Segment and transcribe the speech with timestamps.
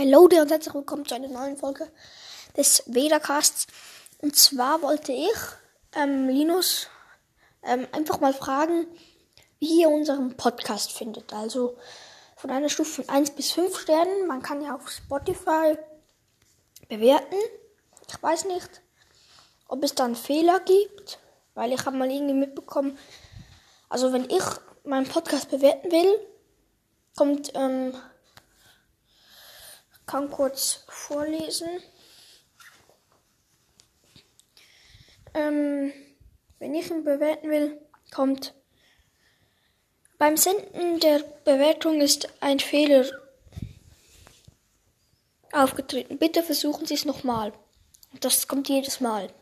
[0.00, 1.90] Hallo und herzlich willkommen zu einer neuen Folge
[2.56, 3.66] des Vedercasts.
[4.18, 5.36] Und zwar wollte ich
[5.92, 6.86] ähm, Linus
[7.64, 8.86] ähm, einfach mal fragen,
[9.58, 11.32] wie ihr unseren Podcast findet.
[11.32, 11.76] Also
[12.36, 14.28] von einer Stufe von 1 bis 5 Sternen.
[14.28, 15.76] Man kann ja auf Spotify
[16.88, 17.34] bewerten.
[18.08, 18.82] Ich weiß nicht,
[19.66, 21.18] ob es da einen Fehler gibt,
[21.54, 22.96] weil ich habe mal irgendwie mitbekommen,
[23.88, 24.44] also wenn ich
[24.84, 26.20] meinen Podcast bewerten will,
[27.16, 27.94] kommt, ähm,
[30.08, 31.68] kann kurz vorlesen.
[35.34, 35.92] Ähm,
[36.58, 37.80] wenn ich ihn bewerten will,
[38.10, 38.54] kommt
[40.18, 43.06] beim Senden der Bewertung ist ein Fehler
[45.52, 46.18] aufgetreten.
[46.18, 47.52] Bitte versuchen Sie es nochmal.
[48.18, 49.32] Das kommt jedes Mal.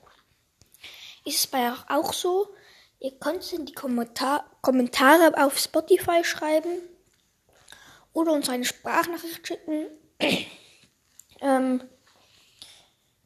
[1.24, 2.54] Ist es bei euch auch so?
[2.98, 6.82] Ihr könnt es in die Kommentar Kommentare auf Spotify schreiben
[8.12, 9.86] oder uns eine Sprachnachricht schicken.
[11.40, 11.82] Ähm,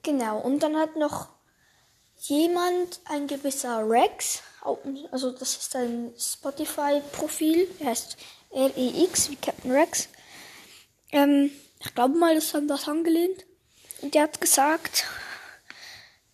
[0.03, 1.29] genau, und dann hat noch
[2.19, 4.43] jemand, ein gewisser Rex,
[5.11, 8.17] also das ist ein Spotify-Profil, er heißt
[8.53, 10.09] REX wie Captain Rex.
[11.13, 13.47] Ähm, ich glaube mal, das haben das angelehnt.
[14.03, 15.05] Und der hat gesagt,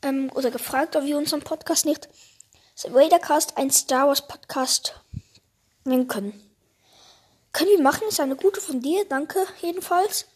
[0.03, 2.09] ähm, oder gefragt, ob wir unseren Podcast nicht
[2.85, 5.01] Vadercast ein Star Wars Podcast
[5.85, 6.43] nennen können.
[7.53, 10.27] Können wir machen, ist eine gute von dir, danke jedenfalls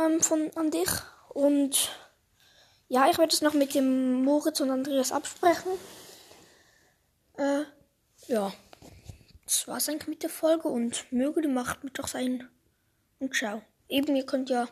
[0.00, 0.90] ähm, von an dich.
[1.30, 1.90] Und
[2.88, 5.72] ja, ich werde es noch mit dem Moritz und Andreas absprechen.
[7.36, 7.62] Äh,
[8.26, 8.52] ja.
[9.44, 12.48] Das war's eigentlich mit der Folge und möge die Macht mit doch sein.
[13.18, 13.62] Und ciao.
[13.88, 14.68] Eben, ihr könnt ja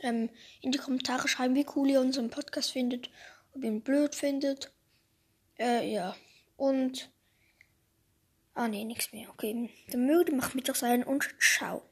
[0.00, 3.10] ähm, in die Kommentare schreiben, wie cool ihr unseren Podcast findet,
[3.54, 4.72] ob ihr ihn blöd findet.
[5.58, 6.16] Äh, ja.
[6.56, 7.10] Und.
[8.54, 9.30] Ah, nee, nichts mehr.
[9.30, 11.82] Okay, dann möge die Macht mit doch sein und ciao.